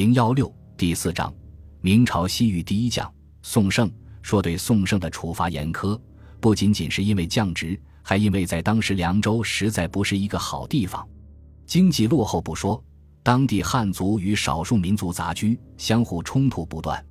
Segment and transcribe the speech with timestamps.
[0.00, 1.30] 零幺六第四章，
[1.82, 3.12] 明朝西域第一将
[3.42, 3.92] 宋盛
[4.22, 6.00] 说：“对宋盛的处罚严苛，
[6.40, 11.06] 不仅仅是因为降职，还因为在当时凉州实在不是一个好地方，
[11.66, 12.82] 经济落后不说，
[13.22, 17.04] 当地汉族与少数民族杂居，相互冲突不断，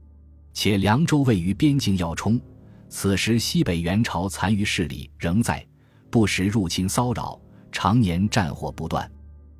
[0.52, 2.42] 且凉州位于边境要冲，
[2.90, 5.64] 此时西北元朝残余势力仍在，
[6.10, 7.40] 不时入侵骚扰，
[7.72, 9.08] 常年战火不断，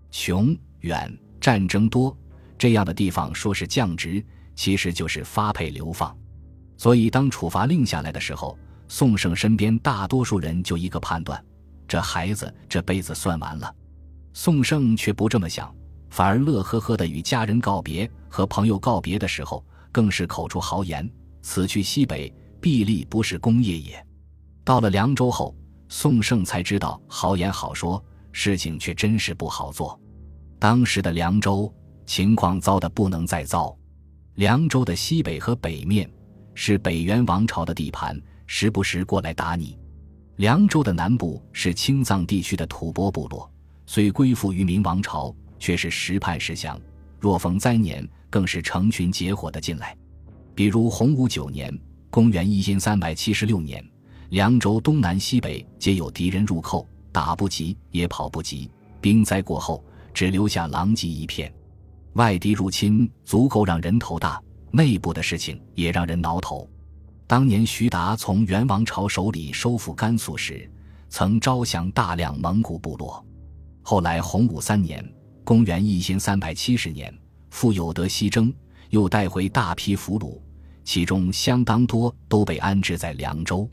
[0.10, 2.18] 穷远战争多。”
[2.60, 4.24] 这样的地方说是降职，
[4.54, 6.16] 其实就是发配流放。
[6.78, 11.42] 所以当处罚令下来的时候，宋胜身边大多数人就一个判断：
[11.88, 13.74] 这孩子这辈子算完了。
[14.34, 15.74] 宋胜却不这么想，
[16.10, 21.10] 反而乐呵呵的与家人告别，和朋友告别的时候，更是口出豪言
[21.42, 24.06] ：“此去西北，必立不是功业也。”
[24.66, 25.56] 到了凉州后，
[25.88, 29.98] 宋胜才知道豪言好说，事情却真是不好做。
[30.60, 31.74] 当时的凉州。
[32.10, 33.78] 情况糟得不能再糟，
[34.34, 36.10] 凉州的西北和北面
[36.56, 39.78] 是北元王朝的地盘，时不时过来打你；
[40.38, 43.48] 凉州的南部是青藏地区的吐蕃部落，
[43.86, 46.82] 虽归附于明王朝，却是时叛时降。
[47.20, 49.96] 若逢灾年，更是成群结伙的进来。
[50.56, 51.72] 比如洪武九年
[52.10, 53.88] （公元一千三百七十六年），
[54.32, 58.68] 凉州东南西北皆有敌人入寇，打不及也跑不及，
[59.00, 61.54] 兵灾过后，只留下狼藉一片。
[62.14, 66.68] 外敌入侵足够让人头大，内部的事情也让人挠头。
[67.28, 70.70] 当年徐达从元王朝手里收复甘肃时，
[71.10, 73.24] 曾招降大量蒙古部落。
[73.84, 75.08] 后来洪武三年
[75.46, 77.16] （公元一千三百七十年），
[77.52, 78.52] 傅有德西征，
[78.90, 80.40] 又带回大批俘虏，
[80.84, 83.70] 其中相当多都被安置在凉州。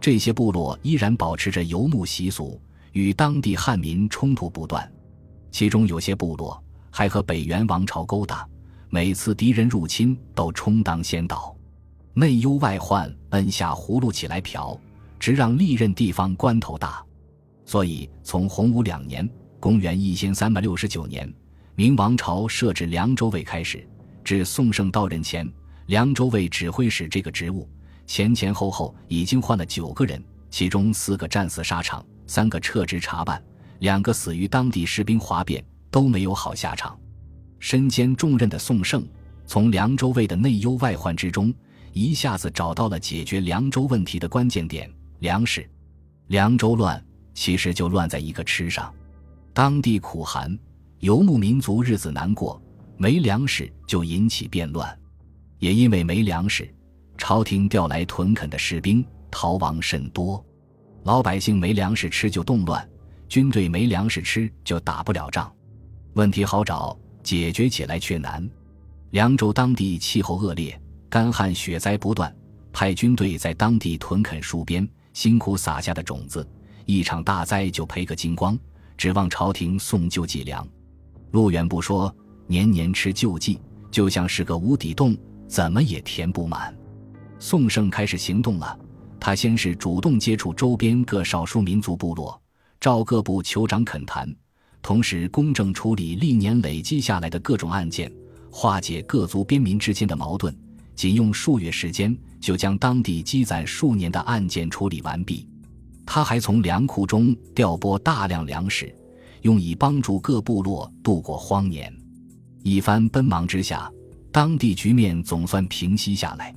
[0.00, 2.60] 这些部落依然保持着游牧习俗，
[2.92, 4.90] 与当地汉民冲突不断。
[5.50, 6.62] 其中有些部落。
[6.96, 8.48] 还和北元王朝勾搭，
[8.88, 11.54] 每次敌人入侵都充当先导，
[12.14, 14.80] 内忧外患，摁下葫芦起来瓢，
[15.20, 17.04] 直让历任地方官头大。
[17.66, 19.28] 所以从洪武两年
[19.60, 21.30] （公元一千三百六十九年），
[21.76, 23.86] 明王朝设置凉州卫开始，
[24.24, 25.46] 至宋圣到任前，
[25.88, 27.68] 凉州卫指挥使这个职务
[28.06, 33.44] 前前后后已经换了九个人，其中四个战死沙场，三个撤职查办，
[33.80, 35.62] 两个死于当地士兵哗变。
[35.90, 36.98] 都没有好下场。
[37.58, 39.06] 身兼重任的宋盛，
[39.46, 41.52] 从凉州卫的内忧外患之中，
[41.92, 45.68] 一下子找到了解决凉州问题的关键点——粮食。
[46.28, 47.02] 凉州乱，
[47.34, 48.92] 其实就乱在一个吃上。
[49.54, 50.56] 当地苦寒，
[50.98, 52.60] 游牧民族日子难过，
[52.98, 54.96] 没粮食就引起变乱。
[55.58, 56.68] 也因为没粮食，
[57.16, 60.44] 朝廷调来屯垦的士兵逃亡甚多，
[61.04, 62.86] 老百姓没粮食吃就动乱，
[63.28, 65.50] 军队没粮食吃就打不了仗。
[66.16, 68.48] 问题好找，解决起来却难。
[69.10, 72.34] 凉州当地气候恶劣，干旱雪灾不断，
[72.72, 76.48] 派军队在当地屯垦戍边，辛苦撒下的种子，
[76.86, 78.58] 一场大灾就赔个精光，
[78.96, 80.66] 指望朝廷送救济粮。
[81.32, 82.10] 路远不说，
[82.46, 83.60] 年年吃救济，
[83.90, 85.14] 就像是个无底洞，
[85.46, 86.74] 怎么也填不满。
[87.38, 88.78] 宋盛开始行动了，
[89.20, 92.40] 他先是主动接触周边各少数民族部落，
[92.80, 94.34] 召各部酋长恳谈。
[94.86, 98.08] 同时，公正处理历年累积下来的各种案件，
[98.52, 100.56] 化解各族边民之间的矛盾，
[100.94, 105.48] 仅用数月时间就将当地积攒数年的案件处理完毕。
[106.06, 108.94] 他还从粮库中调拨大量粮食，
[109.42, 111.92] 用以帮助各部落度过荒年。
[112.62, 113.90] 一番奔忙之下，
[114.30, 116.54] 当地局面总算平息下来。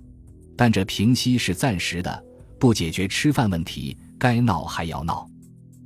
[0.56, 2.23] 但这平息是暂时的，
[2.59, 5.28] 不解决吃饭问题，该闹还要闹。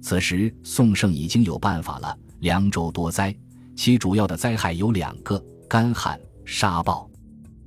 [0.01, 2.17] 此时，宋盛已经有办法了。
[2.43, 3.33] 凉州多灾，
[3.73, 7.09] 其主要的灾害有两个：干旱、沙暴。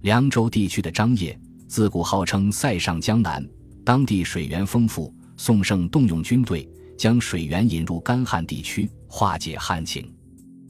[0.02, 1.34] 凉州地区的张掖
[1.66, 3.42] 自古号称塞上江南，
[3.82, 5.10] 当地水源丰富。
[5.38, 10.14] 宋盛动用军队，将水源引入干旱地区，化解旱情。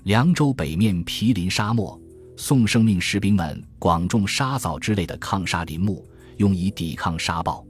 [0.05, 2.01] 凉州北面毗邻沙漠，
[2.37, 7.67] 宋盛命士兵们广种沙枣之类的抗沙林木，用以抵抗沙暴。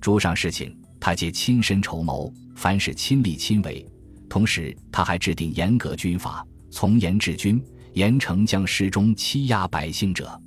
[0.00, 3.84] 诸上事情，他皆亲身筹谋，凡事亲力亲为。
[4.32, 7.62] 同时，他还制定严格军法，从严治军，
[7.92, 10.40] 严惩将士中欺压百姓者。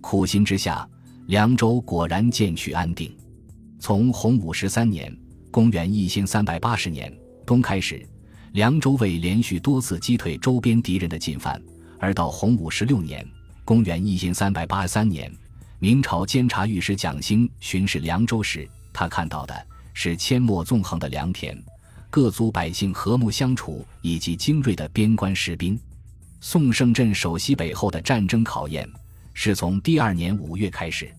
[0.00, 0.88] 苦心之下，
[1.26, 3.12] 凉州果然渐趋安定。
[3.80, 5.12] 从洪武十三年
[5.50, 7.12] （公元一千三百八十年）
[7.44, 8.06] 冬开始，
[8.52, 11.60] 凉州卫连续多次击退周边敌人的进犯。
[11.98, 13.26] 而到洪武十六年
[13.66, 15.28] （公元一千三百八十三年），
[15.80, 21.60] 明朝监察御史蒋兴巡视凉州时，他看到的是阡陌纵横的良田。
[22.14, 25.76] 各族百姓和睦相处，以及精锐的边关士兵，
[26.40, 28.88] 宋胜镇守西北后的战争考验，
[29.32, 31.12] 是从第二年五月开始。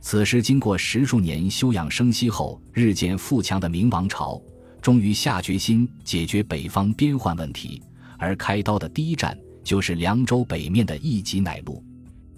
[0.00, 4.40] 此时，经过十数年休养生息后，日渐富强的明王朝，
[4.80, 7.82] 终于下决心解决北方边患问题。
[8.16, 11.84] 而开刀的第一站，就是凉州北面的义吉乃路。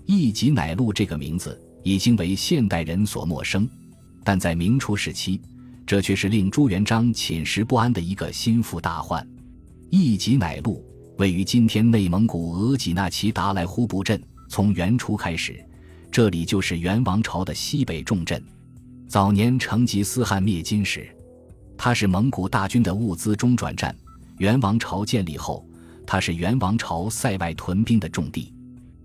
[0.06, 3.68] 义吉乃路这个名字，已经为现代人所陌生，
[4.24, 5.40] 但在明初时期，
[5.86, 9.26] 这却是令朱元璋寝食不安的一个心腹大患。
[9.90, 10.84] 义集乃路。
[11.18, 14.20] 位于今天内蒙古额济纳旗达赖呼布镇。
[14.48, 15.64] 从元初开始，
[16.10, 18.42] 这里就是元王朝的西北重镇。
[19.06, 21.08] 早年成吉思汗灭金时，
[21.76, 23.94] 它是蒙古大军的物资中转站。
[24.38, 25.64] 元王朝建立后，
[26.06, 28.52] 它是元王朝塞外屯兵的重地。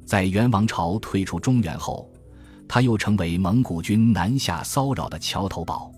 [0.06, 2.10] 在元王朝退出中原后，
[2.68, 5.92] 它又成为蒙古军南下骚扰的桥头堡。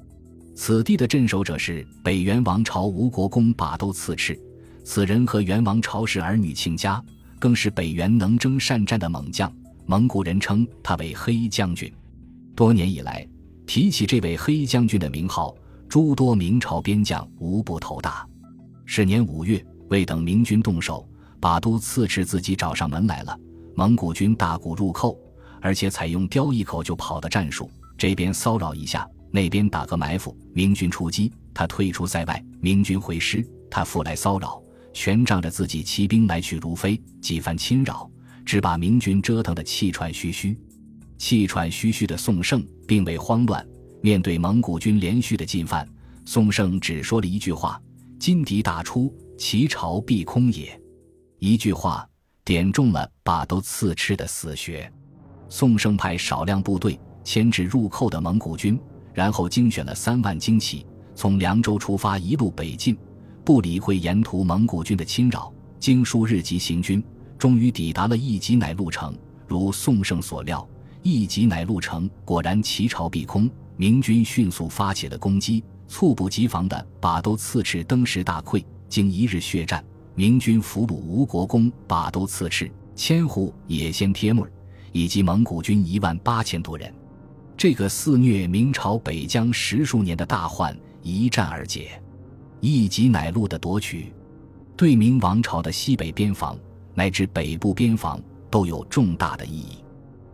[0.62, 4.38] 此地的镇守者是北元王朝吴国公把都刺赤。
[4.84, 7.02] 此人和元王朝氏儿女亲家，
[7.40, 9.50] 更是北元能征善战的猛将。
[9.86, 11.90] 蒙古人称他为黑将军。
[12.58, 13.26] 多年以来，
[13.66, 15.56] 提起这位黑将军的名号，
[15.88, 18.28] 诸多明朝边将无不头大。
[18.86, 21.08] 是年五月，未等明军动手，
[21.40, 23.40] 把都刺赤自己找上门来了。
[23.76, 25.18] 蒙古军大鼓入寇，
[25.62, 30.36] 而且采用叼一口就跑的战术，这边骚扰一下，那边打个埋伏。
[30.54, 34.62] 明军出击，他退出塞外；明军回师，他复来骚扰。
[34.92, 38.10] 全仗着自己骑兵来去如飞，几番侵扰，
[38.44, 40.58] 只把明军折腾得气喘吁吁。
[41.18, 43.66] 气喘吁吁的宋胜并未慌乱，
[44.02, 45.88] 面对蒙古军连续的进犯，
[46.26, 47.80] 宋胜只说了一句话
[48.20, 50.82] ：“金敌大出，其巢必空也。”
[51.38, 52.08] 一句话
[52.44, 54.92] 点中了把都刺赤的死穴。
[55.50, 58.80] 宋胜派少量部队牵制入寇的蒙古军，
[59.14, 60.86] 然后精选了三万精骑，
[61.16, 62.98] 从凉州出发，一路北进。
[63.44, 67.04] 不理会沿途蒙古军的侵扰，经数日急行军，
[67.38, 69.18] 终于抵达了义集乃路城。
[69.48, 70.68] 如宋胜所料，
[71.02, 78.64] 义集乃路城果然齐巢必空，明军迅速发起了攻击，猝不及防的把都刺赤登时大溃。
[78.88, 79.84] 经一日血战，
[80.14, 84.52] 明军俘虏吴国公把都刺赤、千户野先帖木儿
[84.92, 86.94] 以及蒙古军一万八千多人。
[87.60, 90.74] 这个肆虐明朝北疆十数年的大患
[91.04, 92.02] 一战而解。
[92.62, 94.14] 义集乃路的夺取，
[94.78, 96.58] 对明王朝的西北边防
[96.94, 98.18] 乃至北部边防
[98.50, 99.84] 都有重大的意义。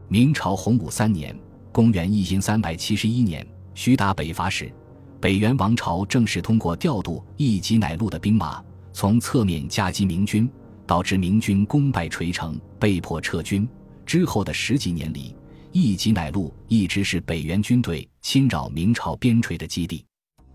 [0.07, 1.36] 明朝洪武三年
[1.74, 3.44] （公元一千三百七十一年），
[3.74, 4.71] 徐达北伐时，
[5.19, 8.63] 北元王朝正是通过调度义集乃路的兵马，
[8.94, 10.48] 从侧面夹击明军，
[10.86, 13.68] 导致明军功败垂成，被迫撤军。
[14.06, 15.36] 之后的十几年里，
[15.77, 20.06] 义集乃路一直是北元军队侵扰明朝边陲的基地，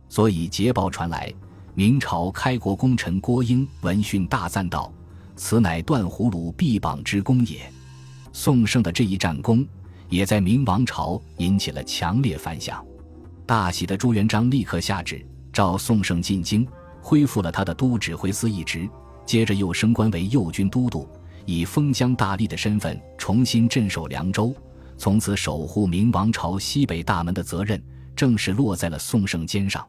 [0.08, 1.30] 所以捷报传来。
[1.74, 4.90] 明朝开国功臣郭英闻讯大赞道
[5.36, 7.70] ：“此乃断葫芦臂膀之功也。”
[8.32, 9.62] 宋胜的这一战功，
[10.08, 12.82] 也在明王朝引起了强烈反响。
[13.44, 16.66] 大喜的朱元璋立刻下旨召宋胜进京，
[17.02, 18.88] 恢复了他的都指挥司一职，
[19.26, 21.06] 接着又升官为右军都督，
[21.44, 24.56] 以封疆大吏的身份重新镇守凉州。
[25.00, 27.82] 从此，守护明王朝西北大门的责任
[28.14, 29.88] 正式落在了宋胜肩上。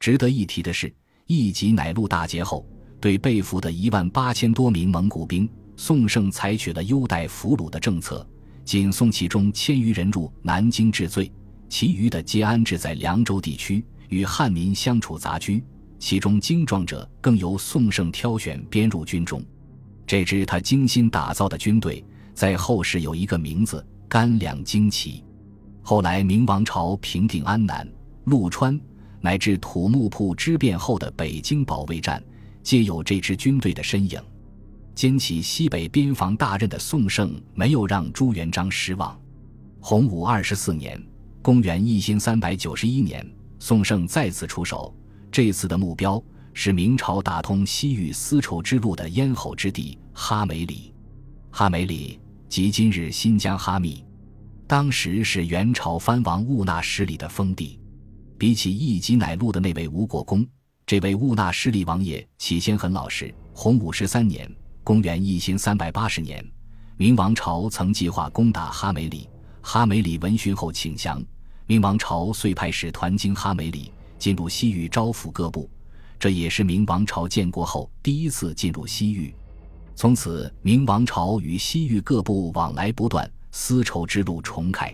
[0.00, 0.92] 值得一提的是。
[1.26, 2.66] 义集乃路大捷后，
[3.00, 8.28] 对被俘的一万八千多名蒙古兵，宋胜采取了优待俘虏的政策，
[8.64, 11.30] 仅送其中千余人入南京治罪，
[11.68, 15.62] 其余的皆安置在凉州地区，与汉民相处杂居。
[16.00, 19.40] 其中精壮者更由宋胜挑选编入军中。
[20.08, 22.04] 这支他精心打造的军队，
[22.34, 25.24] 在后世有一个名字——甘凉精骑。
[25.80, 27.88] 后来明王朝平定安南、
[28.24, 28.78] 陆川。
[29.22, 32.22] 乃至土木堡之变后的北京保卫战，
[32.62, 34.18] 皆有这支军队的身影。
[34.94, 39.14] 肩起西北边防大任的宋盛，没有让朱元璋失望。
[39.78, 40.98] 洪武二十四年
[41.42, 43.22] （公元一千三百九十一年），
[43.60, 44.94] 宋盛再次出手，
[45.30, 46.22] 这次的目标
[46.54, 50.94] 是明朝打通西域丝绸之路的咽喉之地哈梅里。
[51.50, 52.18] 哈梅里
[52.50, 54.04] 即今日新疆哈密，
[54.66, 57.78] 当时是元朝藩王兀纳失里的封地。
[58.36, 60.44] 比起一集乃路的那位吴国公，
[60.84, 63.32] 这位兀纳失利王爷起先很老实。
[63.54, 64.52] 洪武十三年
[64.82, 66.44] （公元一千三百八十年），
[66.98, 69.28] 明王朝曾计划攻打哈梅里，
[69.62, 71.22] 哈梅里闻讯后请降。
[71.68, 75.70] 明王朝遂派使团经哈梅里，进入西域招抚各部。
[76.18, 79.32] 这也是明王朝建国后第一次进入西域。
[80.00, 84.90] 从此，明王朝与西域各部往来不断，丝绸之路重开。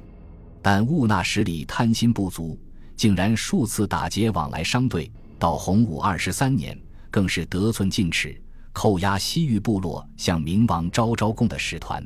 [0.60, 2.58] 但兀纳失里贪心不足。
[2.96, 5.08] 竟然数次打劫往来商队，
[5.38, 6.76] 到洪武二十三年，
[7.08, 8.36] 更是得寸进尺，
[8.72, 12.04] 扣押西域部落向明王昭昭贡的使团。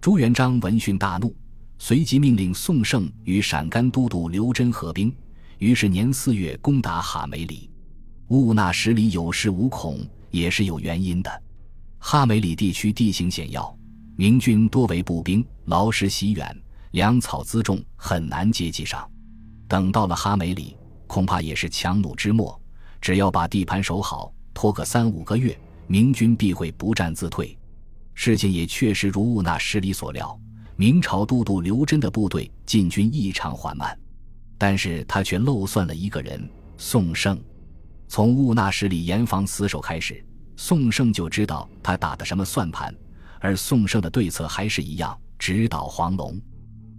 [0.00, 1.34] 朱元璋闻讯大怒，
[1.80, 5.12] 随即命令宋胜与陕甘都督刘真合兵，
[5.58, 7.68] 于是年四月攻打哈梅里。
[8.28, 11.42] 兀那什里有恃无恐，也是有原因的。
[11.98, 13.76] 哈梅里地区地形险要，
[14.16, 16.56] 明军多为步兵，劳师袭远，
[16.92, 19.08] 粮草辎重很难接济上。
[19.66, 20.76] 等到了哈梅里，
[21.06, 22.58] 恐怕也是强弩之末。
[23.00, 27.56] 只要把地盘守好，拖个三五个月，明军必会不战自退。
[28.14, 30.38] 事情也确实如兀那什里所料，
[30.76, 33.96] 明朝都督刘真的部队进军异常缓慢，
[34.56, 37.38] 但是他却漏算了一个人——宋胜。
[38.08, 40.24] 从兀那什里严防死守开始，
[40.60, 42.92] 宋胜就知道他打的什么算盘，
[43.38, 46.36] 而宋胜的对策还是一样，直捣黄龙。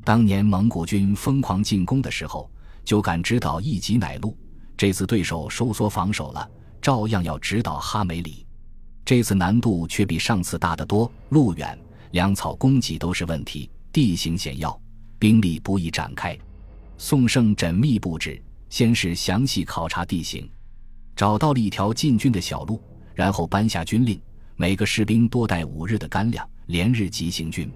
[0.06, 2.50] 当年蒙古军疯狂进攻的时候，
[2.86, 4.36] 就敢直捣一级乃路。
[4.78, 6.50] 这次对手收缩防守了，
[6.82, 8.48] 照样要直捣哈梅里。
[9.04, 11.78] 这次难度却比上次大得多，路远，
[12.12, 14.80] 粮草供给都是问题，地形险要，
[15.20, 16.36] 兵力不易展开。
[16.98, 20.50] 宋胜缜密布置，先是详细考察地形，
[21.14, 22.82] 找到了一条进军的小路，
[23.20, 24.18] 然后颁下军令，
[24.56, 27.70] 每个士兵多带五日的干粮，连日急行军。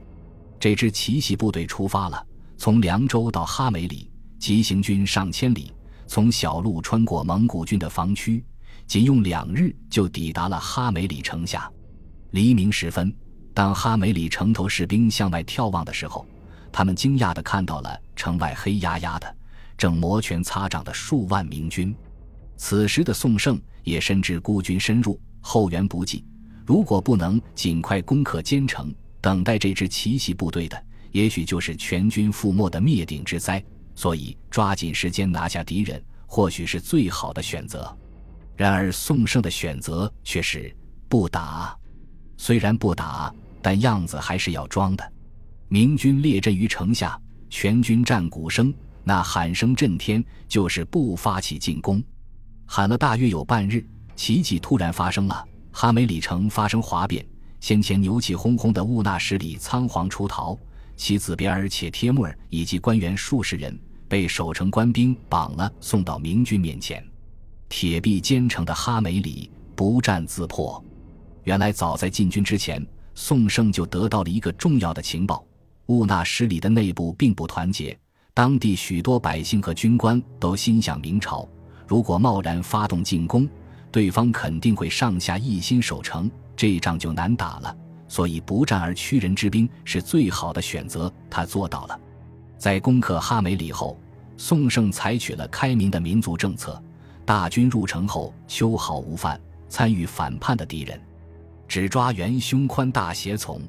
[0.58, 4.10] 这支奇袭部队出发了，从凉州到哈梅里，
[4.40, 5.74] 急行军上千里。
[6.08, 8.42] 从小路穿过蒙古军的防区，
[8.88, 11.70] 仅用两日就抵达了哈梅里城下。
[12.32, 13.14] 黎明时分，
[13.54, 16.26] 当哈梅里城头士兵向外眺望的时候，
[16.72, 19.36] 他们惊讶地看到了城外黑压压的、
[19.78, 21.94] 正摩拳擦掌的数万明军。
[22.56, 26.26] 此时的宋胜也深知孤军深入，后援不济，
[26.66, 33.64] 如果不能尽快攻克坚城，等待这支奇袭部队的，也许就是全军覆没的灭顶之灾。
[33.94, 37.96] 所以，抓紧时间拿下敌人，或许是最好的选择。
[38.56, 40.76] 然而，宋胜的选择却是
[41.08, 41.78] 不打。
[42.38, 43.32] 虽然不打，
[43.62, 45.14] 但样子还是要装的。
[45.68, 47.20] 明军列阵于城下，
[47.50, 48.74] 全军战鼓声，
[49.04, 52.02] 那喊声震天，就是不发起进攻。
[52.66, 53.86] 喊了大约有半日，
[54.16, 57.26] 奇迹突然发生了：哈梅里城发生哗变，
[57.60, 60.58] 先前牛气哄哄的兀那什里仓皇出逃。
[60.96, 63.78] 其子别尔且帖木儿以及官员数十人
[64.08, 67.04] 被守城官兵绑了，送到明军面前。
[67.68, 70.82] 铁壁坚城的哈梅里不战自破。
[71.44, 75.44] 原来早在进军之前，宋胜就得到了一个重要的情报：
[75.88, 77.98] 兀那什里的内部并不团结，
[78.36, 81.50] 当地许多百姓和军官都心向明朝。
[81.88, 83.50] 如果贸然发动进攻，
[83.94, 87.78] 对方肯定会上下一心守城，这一仗就难打了。
[88.08, 92.00] 所以不战而屈人之兵是最好的选择，他做到了。
[92.58, 93.96] 在攻克哈梅里后，
[94.36, 96.82] 宋盛采取了开明的民族政策，
[97.24, 101.00] 大军入城后秋毫无犯，参与反叛的敌人，
[101.68, 103.62] 只抓元胸宽大胁从。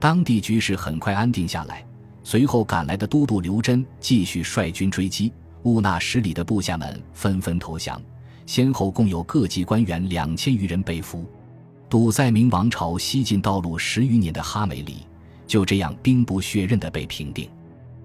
[0.00, 1.86] 当地局势很快安定下来。
[2.24, 8.02] 随后赶来的都督刘真继续率军追击，兀那什里的部下们纷纷投降，
[8.52, 11.24] 先后共有各级官员两千余人被俘。
[11.88, 15.06] 堵在明王朝西进道路十余年的哈梅里，
[15.46, 17.48] 就这样兵不血刃地被平定。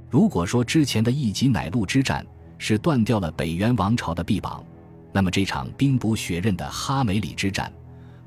[0.10, 2.26] 如果说之前的一级乃路之战
[2.58, 4.64] 是断掉了北元王朝的臂膀，
[5.12, 7.70] 那么这场兵不血刃的哈梅里之战，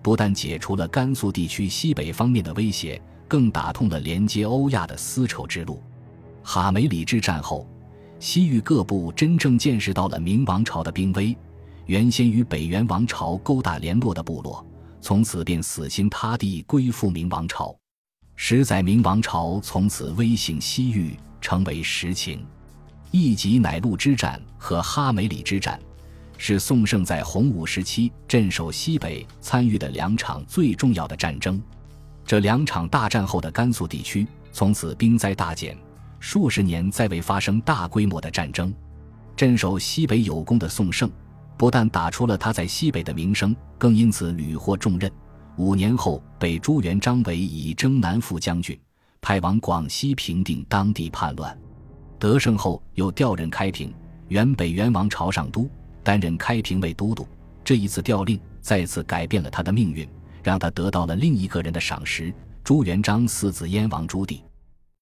[0.02, 5.82] 不但解除了甘肃地区西北方面的威胁，更打通了连接欧亚的丝绸之路。
[6.42, 7.66] 哈梅里之战后，
[8.18, 11.34] 西域各部真正见识到了明王朝的兵威，
[11.90, 14.64] 原先与北元王朝勾搭联络的部落。
[15.00, 17.76] 从此便死心塌地归附明王朝，
[18.36, 22.46] 十载明王朝从此威信西域，成为实情。
[23.10, 25.80] 一级乃路之战和哈梅里之战，
[26.38, 31.60] 是宋盛在洪武时期镇守西北参与的两场最重要的战争。
[32.24, 35.76] 这两场大战后的甘肃地区，从此兵灾大减，
[36.20, 38.72] 数十年再未发生大规模的战争。
[39.34, 41.10] 镇守西北有功的宋盛。
[41.60, 45.12] 不但打出了他在西北的名声，更因此屡获重任。
[45.58, 48.80] 五年后，被朱元璋委以征南副将军，
[49.20, 51.54] 派往广西平定当地叛乱。
[52.18, 53.92] 得胜后，又调任开平
[54.28, 55.68] （原北元王朝上都），
[56.02, 57.28] 担任开平卫都督。
[57.62, 60.08] 这一次调令再次改变了他的命运，
[60.42, 62.32] 让他得到了另一个人的赏识——
[62.64, 64.40] 朱元璋四子燕王朱棣。